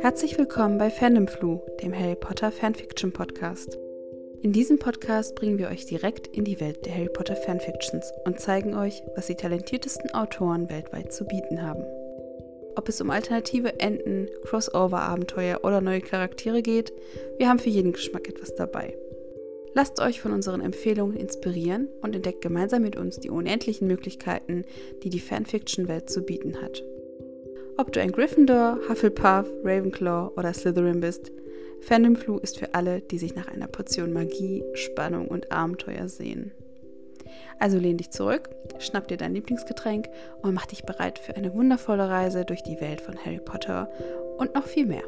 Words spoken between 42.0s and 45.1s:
Reise durch die Welt von Harry Potter und noch viel mehr.